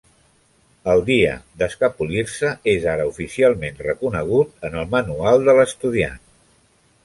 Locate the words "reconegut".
3.91-4.67